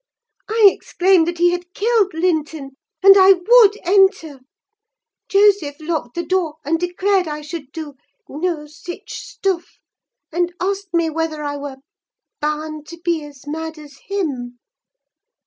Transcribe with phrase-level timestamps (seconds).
[0.49, 2.71] I exclaimed that he had killed Linton,
[3.03, 4.39] and I would enter.
[5.29, 7.93] Joseph locked the door, and declared I should do
[8.27, 9.77] 'no sich stuff,'
[10.31, 11.77] and asked me whether I were
[12.41, 14.57] 'bahn to be as mad as him.